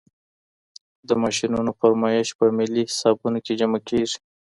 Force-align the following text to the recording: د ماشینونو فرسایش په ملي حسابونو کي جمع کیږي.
د 1.07 1.09
ماشینونو 1.23 1.71
فرسایش 1.79 2.29
په 2.39 2.45
ملي 2.57 2.83
حسابونو 2.89 3.37
کي 3.45 3.53
جمع 3.59 3.79
کیږي. 3.89 4.17